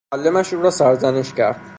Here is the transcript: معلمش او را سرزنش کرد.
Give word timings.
معلمش 0.13 0.53
او 0.53 0.61
را 0.61 0.71
سرزنش 0.71 1.33
کرد. 1.33 1.61